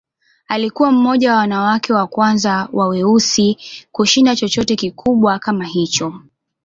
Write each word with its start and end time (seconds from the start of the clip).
Alikuwa 0.47 0.91
mmoja 0.91 1.31
wa 1.31 1.37
wanawake 1.37 1.93
wa 1.93 2.07
kwanza 2.07 2.69
wa 2.73 2.87
weusi 2.87 3.57
kushinda 3.91 4.35
chochote 4.35 4.75
kikubwa 4.75 5.39
kama 5.39 5.65
hicho. 5.65 6.21